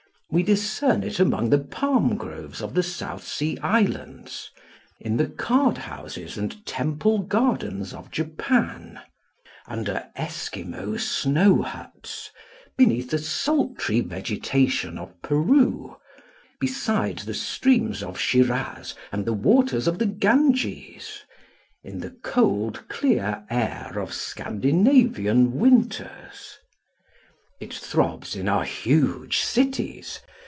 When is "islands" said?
3.57-4.49